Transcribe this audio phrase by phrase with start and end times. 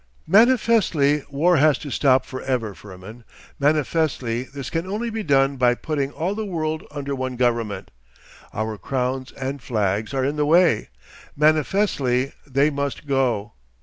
[0.25, 3.23] 'Manifestly war has to stop for ever, Firmin.
[3.59, 7.91] Manifestly this can only be done by putting all the world under one government.
[8.51, 10.89] Our crowns and flags are in the way.
[11.35, 13.53] Manifestly they must go.